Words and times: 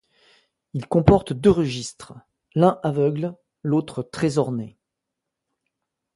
Il 0.73 0.87
comporte 0.87 1.31
deux 1.31 1.51
registres, 1.51 2.15
l'un 2.55 2.79
aveugle 2.81 3.35
et 3.63 3.67
l'autre 3.67 4.01
très 4.01 4.39
orné. 4.39 4.75